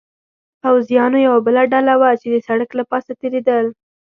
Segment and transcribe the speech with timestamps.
[0.61, 3.65] پوځیانو یوه بله ډله وه، چې د سړک له پاسه تېرېدل.